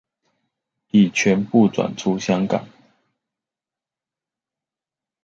[0.89, 2.67] 已全部轉出香港